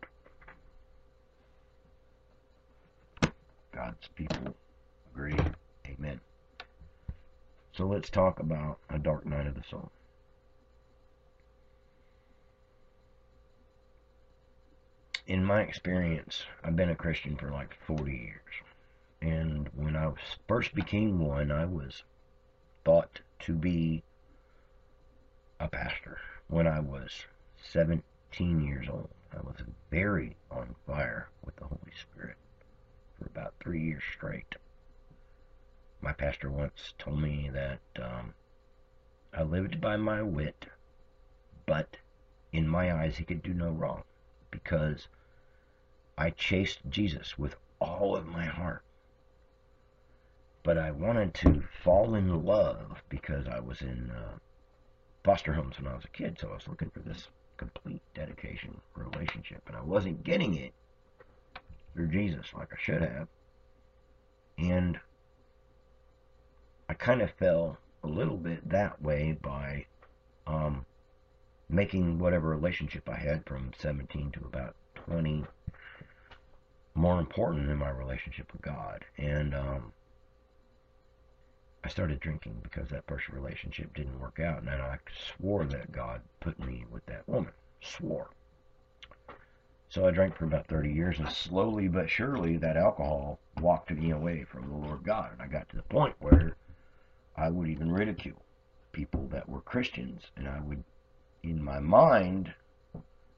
[3.72, 4.56] God's people
[5.12, 5.38] agree.
[5.88, 6.20] Amen.
[7.74, 9.92] So let's talk about a dark night of the soul.
[15.26, 18.42] In my experience, I've been a Christian for like 40 years.
[19.22, 20.12] And when I
[20.50, 22.04] first became one, I was
[22.84, 24.04] thought to be
[25.62, 26.20] a pastor.
[26.48, 27.26] When I was
[27.72, 28.04] 17
[28.66, 29.56] years old, I was
[29.90, 32.36] very on fire with the Holy Spirit
[33.18, 34.56] for about three years straight.
[36.02, 38.34] My pastor once told me that um,
[39.34, 40.66] I lived by my wit,
[41.66, 41.96] but
[42.52, 44.04] in my eyes he could do no wrong
[44.54, 45.08] because
[46.18, 48.84] I chased Jesus with all of my heart.
[50.62, 54.38] But I wanted to fall in love because I was in uh,
[55.26, 58.80] foster homes when I was a kid, so I was looking for this complete dedication
[58.96, 60.74] relationship, and I wasn't getting it
[61.94, 63.28] through Jesus like I should have.
[64.58, 65.00] And
[66.88, 69.86] I kind of fell a little bit that way by
[70.46, 70.86] um,
[71.74, 74.76] making whatever relationship I had from 17 to about
[75.08, 75.44] 20
[76.96, 79.04] more important than my relationship with God.
[79.18, 79.92] And um,
[81.84, 85.00] I started drinking because that first relationship didn't work out, and I
[85.38, 87.52] swore that God put me with that woman.
[87.82, 88.30] Swore.
[89.90, 94.12] So I drank for about 30 years, and slowly but surely that alcohol walked me
[94.12, 95.34] away from the Lord God.
[95.34, 96.56] And I got to the point where
[97.36, 98.42] I would even ridicule
[98.92, 100.84] people that were Christians, and I would,
[101.44, 102.54] in my mind,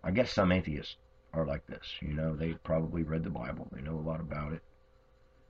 [0.04, 0.96] I guess some atheists
[1.34, 1.96] are like this.
[2.00, 4.62] You know, they probably read the Bible, they know a lot about it.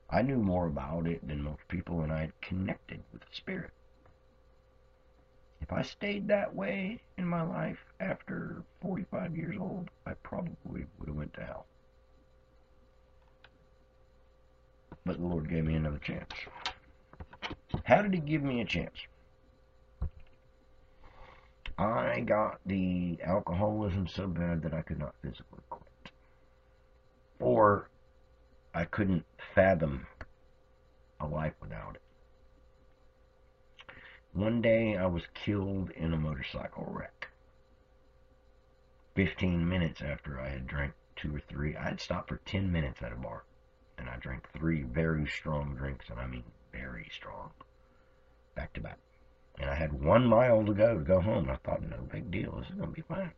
[0.10, 3.72] I knew more about it than most people, and I had connected with the Spirit.
[5.62, 11.08] If I stayed that way in my life after 45 years old, I probably would
[11.08, 11.66] have went to hell.
[15.06, 16.32] But the Lord gave me another chance.
[17.84, 18.96] How did he give me a chance?
[21.78, 26.12] I got the alcoholism so bad that I could not physically quit.
[27.40, 27.90] Or
[28.74, 30.08] I couldn't fathom
[31.20, 32.02] a life without it.
[34.34, 37.30] One day I was killed in a motorcycle wreck.
[39.16, 43.02] 15 minutes after I had drank two or three, I had stopped for 10 minutes
[43.02, 43.44] at a bar.
[43.98, 47.52] And I drank three very strong drinks, and I mean very strong,
[48.56, 49.00] back to back.
[49.60, 51.50] And I had one mile to go to go home.
[51.50, 52.58] I thought, no big deal.
[52.60, 53.32] This is going to be fine.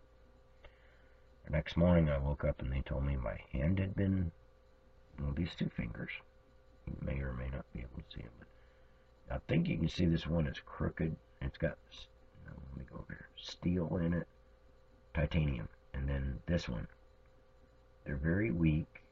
[1.45, 4.31] The next morning I woke up and they told me my hand had been,
[5.19, 6.11] well, these two fingers.
[6.85, 9.89] You may or may not be able to see them, but I think you can
[9.89, 11.15] see this one is crooked.
[11.41, 11.77] It's got,
[12.45, 14.27] no, let me go over here, steel in it,
[15.13, 15.67] titanium.
[15.93, 16.87] And then this one,
[18.05, 19.03] they're very weak.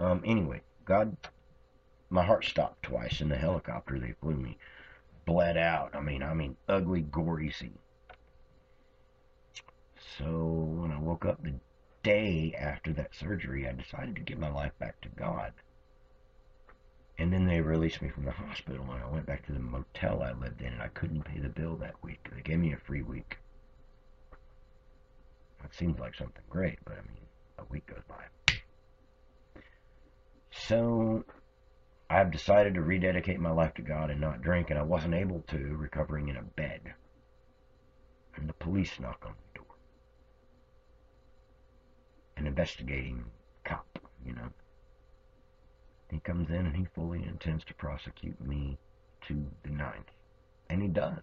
[0.00, 1.16] Um, anyway, God
[2.14, 4.56] my heart stopped twice in the helicopter they flew me.
[5.24, 5.94] Bled out.
[5.94, 7.78] I mean, I mean, ugly, gory scene.
[10.18, 10.24] So
[10.80, 11.54] when I woke up the
[12.02, 15.52] day after that surgery, I decided to give my life back to God.
[17.18, 20.22] And then they released me from the hospital, and I went back to the motel
[20.22, 22.28] I lived in, and I couldn't pay the bill that week.
[22.34, 23.38] They gave me a free week.
[25.62, 27.26] That seems like something great, but I mean,
[27.58, 28.24] a week goes by.
[30.50, 31.24] So
[32.10, 35.40] I've decided to rededicate my life to God and not drink, and I wasn't able
[35.48, 36.94] to, recovering in a bed.
[38.36, 39.76] And the police knock on the door.
[42.36, 43.24] An investigating
[43.64, 44.50] cop, you know.
[46.10, 48.76] He comes in and he fully intends to prosecute me
[49.26, 50.10] to the ninth.
[50.68, 51.22] And he does.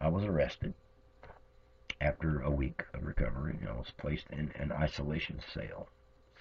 [0.00, 0.74] I was arrested.
[2.00, 5.88] After a week of recovery, I was placed in an isolation cell.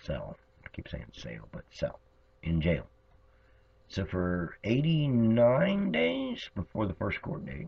[0.03, 0.35] Cell.
[0.65, 1.99] I keep saying cell, but cell
[2.43, 2.87] in jail.
[3.87, 7.67] So for 89 days before the first court date,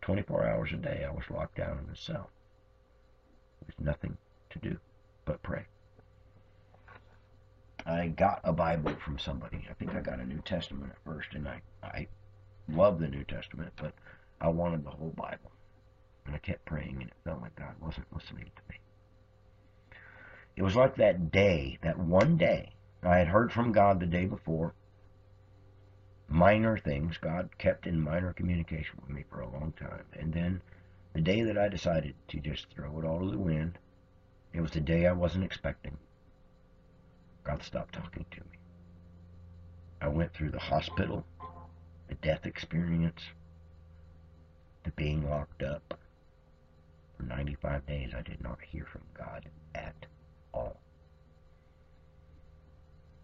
[0.00, 2.30] 24 hours a day, I was locked down in a cell.
[3.66, 4.16] With nothing
[4.50, 4.78] to do
[5.24, 5.66] but pray.
[7.84, 9.66] I got a Bible from somebody.
[9.68, 12.06] I think I got a New Testament at first, and I, I
[12.68, 13.92] love the New Testament, but
[14.40, 15.50] I wanted the whole Bible.
[16.26, 18.80] And I kept praying, and it felt like God wasn't listening to me.
[20.56, 24.26] It was like that day, that one day, I had heard from God the day
[24.26, 24.74] before.
[26.28, 27.18] Minor things.
[27.18, 30.04] God kept in minor communication with me for a long time.
[30.12, 30.62] And then
[31.12, 33.78] the day that I decided to just throw it all to the wind,
[34.52, 35.96] it was the day I wasn't expecting.
[37.44, 38.58] God stopped talking to me.
[40.00, 41.24] I went through the hospital,
[42.08, 43.22] the death experience,
[44.84, 45.98] the being locked up.
[47.16, 50.06] For 95 days, I did not hear from God at
[50.52, 50.81] all.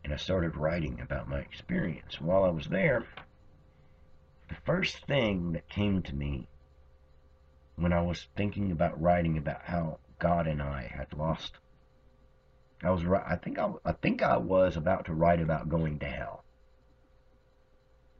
[0.08, 2.18] And I started writing about my experience.
[2.18, 3.04] While I was there,
[4.48, 6.48] the first thing that came to me
[7.76, 11.58] when I was thinking about writing about how God and I had lost,
[12.82, 16.06] I was I think I, I think I was about to write about going to
[16.06, 16.42] hell.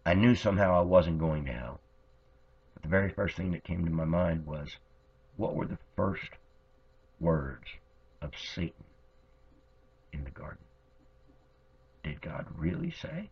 [0.04, 1.80] I knew somehow I wasn't going to hell.
[2.74, 4.76] But the very first thing that came to my mind was,
[5.38, 6.32] what were the first
[7.18, 7.64] words
[8.20, 8.84] of Satan
[10.12, 10.67] in the garden?
[12.08, 13.28] Did God really say?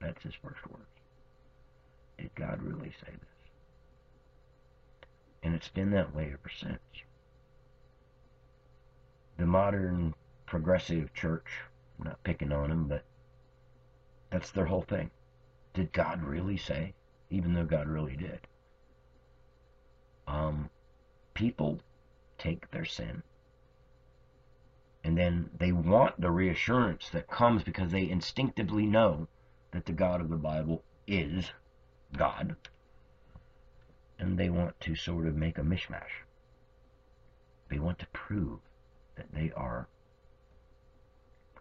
[0.00, 0.84] That's his first words.
[2.16, 3.50] Did God really say this?
[5.42, 6.78] And it's been that way ever since.
[9.36, 10.14] The modern
[10.46, 11.48] progressive church,
[11.98, 13.02] I'm not picking on them, but
[14.30, 15.10] that's their whole thing.
[15.74, 16.94] Did God really say?
[17.30, 18.46] Even though God really did.
[20.28, 20.70] Um,
[21.34, 21.80] people
[22.38, 23.24] take their sin
[25.02, 29.28] and then they want the reassurance that comes because they instinctively know
[29.72, 31.52] that the God of the Bible is
[32.16, 32.56] God.
[34.18, 36.26] And they want to sort of make a mishmash.
[37.70, 38.58] They want to prove
[39.16, 39.88] that they are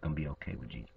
[0.01, 0.89] going to be okay with Jesus.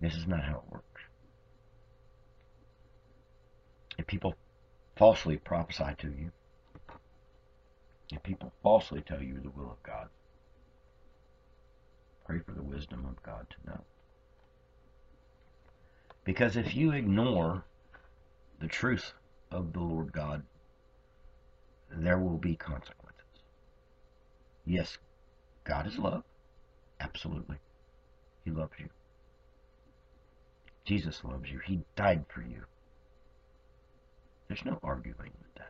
[0.00, 1.02] This is not how it works.
[3.98, 4.34] If people
[4.96, 6.30] falsely prophesy to you,
[8.12, 10.08] if people falsely tell you the will of God,
[12.26, 13.80] pray for the wisdom of God to know.
[16.24, 17.64] Because if you ignore
[18.60, 19.12] the truth
[19.50, 20.42] of the Lord God,
[21.90, 23.24] there will be consequences.
[24.64, 24.98] Yes,
[25.64, 26.22] God is love.
[27.00, 27.56] Absolutely.
[28.44, 28.88] He loves you.
[30.84, 31.60] Jesus loves you.
[31.64, 32.64] He died for you.
[34.48, 35.69] There's no arguing with that.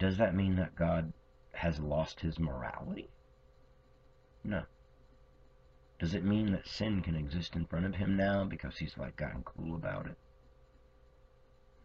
[0.00, 1.12] Does that mean that God
[1.52, 3.10] has lost his morality?
[4.42, 4.62] No.
[5.98, 9.14] Does it mean that sin can exist in front of him now because he's like
[9.16, 10.16] gotten cool about it?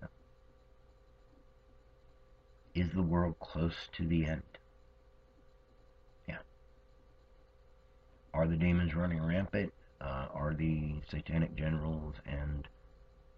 [0.02, 0.08] No.
[2.74, 4.44] Is the world close to the end?
[6.26, 6.38] Yeah.
[8.34, 9.74] Are the demons running rampant?
[10.00, 12.66] Uh, are the satanic generals and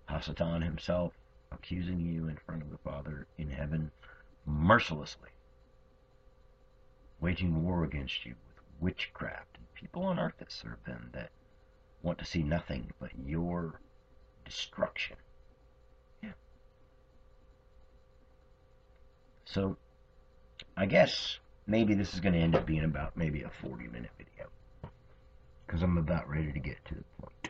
[0.07, 1.13] Hasatan himself
[1.51, 3.91] accusing you in front of the Father in heaven
[4.47, 5.29] mercilessly,
[7.19, 11.29] waging war against you with witchcraft and people on earth that serve them that
[12.01, 13.81] want to see nothing but your
[14.45, 15.17] destruction.
[16.23, 16.31] Yeah.
[19.45, 19.77] So,
[20.75, 24.11] I guess maybe this is going to end up being about maybe a 40 minute
[24.17, 24.47] video.
[25.65, 27.49] Because I'm about ready to get to the point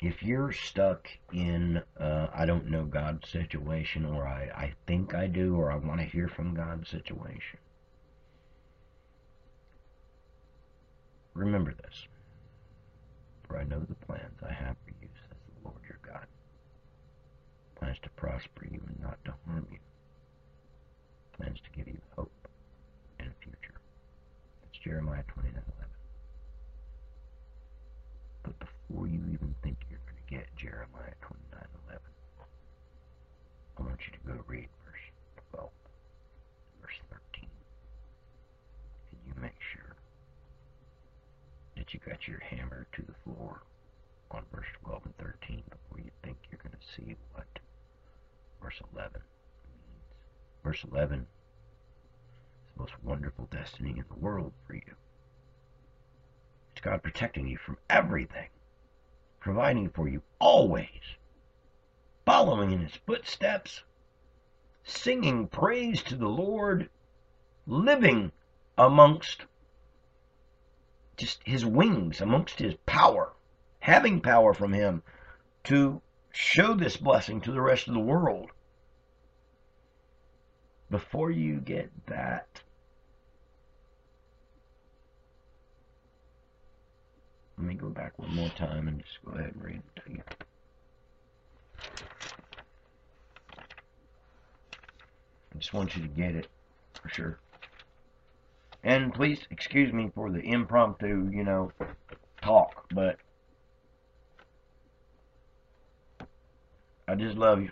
[0.00, 5.26] if you're stuck in uh, I don't know God situation, or I, I think I
[5.26, 7.58] do, or I want to hear from God situation,
[11.34, 12.06] remember this.
[13.46, 16.26] For I know the plans I have for you, says the Lord your God.
[17.76, 19.78] Plans to prosper you and not to harm you.
[21.36, 22.48] Plans to give you hope
[23.18, 23.74] and a future.
[24.62, 25.90] That's Jeremiah 29 11.
[28.42, 29.78] But before you even think
[30.30, 31.98] get Jeremiah 29:11.
[33.78, 35.10] I want you to go read verse
[35.50, 35.70] 12,
[36.80, 37.50] verse 13,
[39.10, 39.96] and you make sure
[41.76, 43.62] that you got your hammer to the floor
[44.30, 47.58] on verse 12 and 13 before you think you're going to see what
[48.62, 50.04] verse 11 means.
[50.62, 51.26] Verse 11 is
[52.74, 54.94] the most wonderful destiny in the world for you.
[56.72, 58.50] It's God protecting you from everything
[59.40, 61.16] providing for you always,
[62.24, 63.82] following in his footsteps,
[64.84, 66.88] singing praise to the Lord,
[67.66, 68.30] living
[68.76, 69.44] amongst
[71.16, 73.32] just his wings, amongst his power,
[73.80, 75.02] having power from him
[75.64, 76.00] to
[76.32, 78.50] show this blessing to the rest of the world.
[80.90, 82.62] Before you get that
[87.70, 90.22] me go back one more time and just go ahead and read it to you.
[95.54, 96.48] I just want you to get it
[97.00, 97.38] for sure.
[98.82, 101.70] And please excuse me for the impromptu, you know,
[102.42, 103.16] talk, but
[107.06, 107.70] I just love you.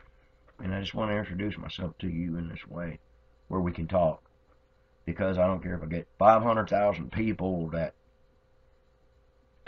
[0.60, 3.00] And I just want to introduce myself to you in this way
[3.48, 4.22] where we can talk.
[5.06, 7.94] Because I don't care if I get 500,000 people that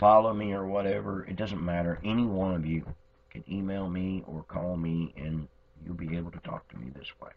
[0.01, 1.23] follow me or whatever.
[1.25, 1.99] It doesn't matter.
[2.03, 2.83] Any one of you
[3.29, 5.47] can email me or call me and
[5.85, 7.29] you'll be able to talk to me this way.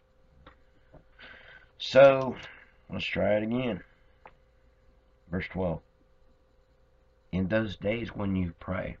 [1.77, 2.35] So,
[2.91, 3.81] let's try it again.
[5.29, 5.79] Verse 12.
[7.33, 8.97] In those days when you pray,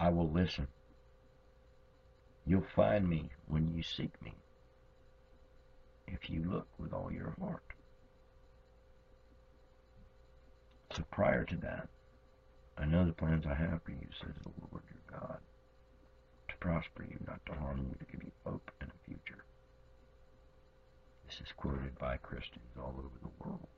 [0.00, 0.66] I will listen.
[2.44, 4.32] You'll find me when you seek me,
[6.08, 7.62] if you look with all your heart.
[10.96, 11.88] So prior to that,
[12.80, 15.38] I know the plans I have for you, says the Lord your God,
[16.48, 19.44] to prosper you, not to harm you, to give you hope and a future.
[21.26, 23.68] This is quoted by Christians all over the world.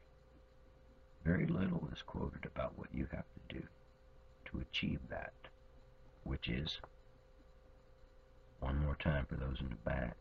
[1.24, 3.62] Very little is quoted about what you have to do
[4.46, 5.32] to achieve that,
[6.24, 6.78] which is,
[8.60, 10.16] one more time for those in the back,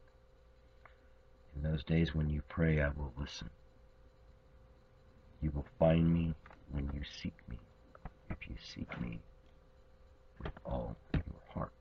[1.56, 3.50] in those days when you pray, I will listen.
[5.42, 6.34] You will find me
[6.72, 7.60] when you seek me,
[8.32, 9.20] if you seek me
[10.44, 11.24] with all your
[11.54, 11.72] heart.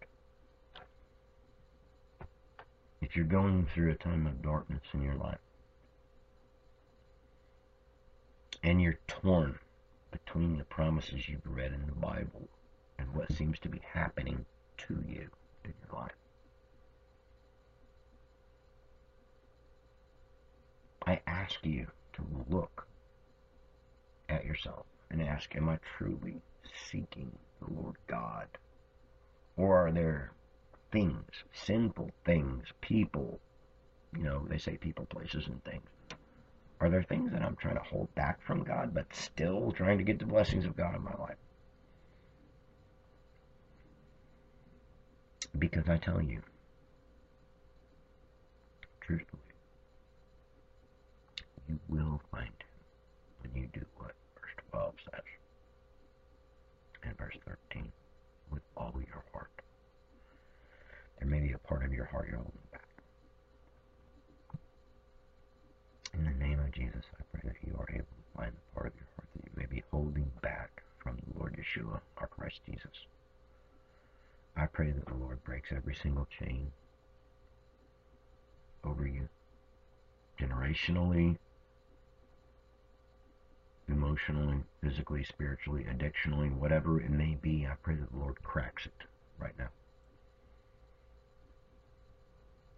[3.00, 5.38] If you're going through a time of darkness in your life,
[8.62, 9.58] and you're torn
[10.10, 12.48] between the promises you've read in the Bible
[12.98, 14.44] and what seems to be happening
[14.76, 15.28] to you
[15.64, 16.12] in your life.
[21.06, 22.86] I ask you to look
[24.28, 26.42] at yourself and ask, Am I truly
[26.90, 27.30] seeking
[27.60, 28.46] the Lord God?
[29.56, 30.32] Or are there
[30.92, 33.40] things, sinful things, people,
[34.16, 35.86] you know, they say people, places, and things.
[36.80, 40.04] Are there things that I'm trying to hold back from God, but still trying to
[40.04, 41.36] get the blessings of God in my life?
[45.58, 46.40] Because I tell you,
[49.00, 49.42] truthfully,
[51.68, 54.12] you will find him when you do what
[54.70, 55.24] 12 says.
[57.02, 57.90] And verse 13,
[58.50, 59.50] with all your heart.
[61.18, 62.88] There may be a part of your heart you're holding back.
[66.14, 68.86] In the name of Jesus, I pray that you are able to find the part
[68.88, 72.60] of your heart that you may be holding back from the Lord Yeshua, our Christ
[72.66, 73.06] Jesus.
[74.56, 76.72] I pray that the Lord breaks every single chain
[78.84, 79.28] over you,
[80.38, 81.36] generationally,
[83.92, 87.66] emotionally, physically, spiritually, addictionally, whatever it may be.
[87.66, 89.06] I pray that the Lord cracks it
[89.38, 89.68] right now.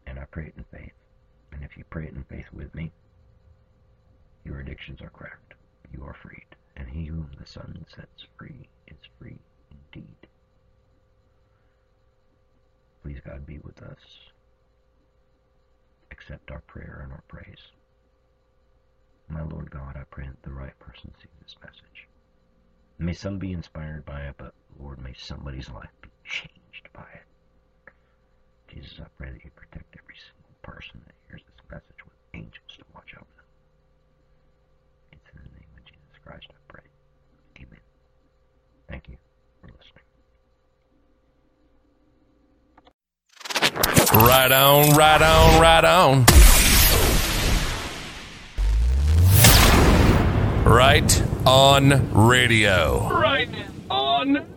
[0.06, 0.92] And I pray it in faith.
[1.52, 2.92] And if you pray it in faith with me,
[4.44, 5.54] your addictions are cracked.
[5.92, 6.46] You are freed.
[6.76, 9.38] And he whom the Son sets free is free
[9.70, 10.16] indeed.
[13.02, 13.98] Please, God, be with us.
[16.10, 17.58] Accept our prayer and our praise.
[19.32, 22.06] My Lord God, I pray that the right person sees this message.
[22.98, 27.92] May some be inspired by it, but Lord, may somebody's life be changed by it.
[28.68, 32.76] Jesus, I pray that you protect every single person that hears this message with angels
[32.76, 33.46] to watch over them.
[35.12, 36.84] It's in the name of Jesus Christ I pray.
[37.56, 37.80] Amen.
[38.88, 39.16] Thank you
[39.62, 40.04] for listening.
[44.26, 46.51] Right on, right on, right on.
[50.72, 53.06] Right on radio.
[53.10, 53.50] Right
[53.90, 54.51] on